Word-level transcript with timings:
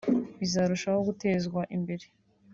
bizarushaho 0.39 0.99
gutezwa 1.07 1.59
imbere 1.75 2.05